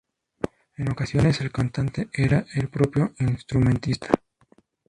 [0.77, 4.07] En ocasiones, el cantante era el propio instrumentista.